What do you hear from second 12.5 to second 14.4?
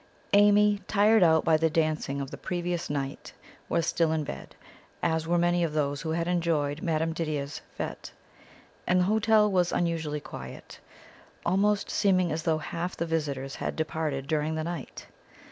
half the visitors had departed